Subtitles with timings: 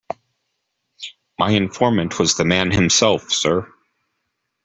[1.37, 3.71] My informant was the man himself, sir.